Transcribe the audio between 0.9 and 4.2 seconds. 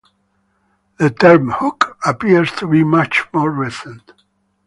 The term "kook" appears to be much more recent.